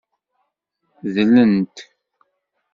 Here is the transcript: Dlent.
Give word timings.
Dlent. 1.13 1.77